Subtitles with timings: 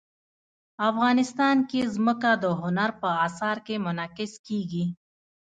[0.89, 4.85] افغانستان کې ځمکه د هنر په اثار کې منعکس کېږي.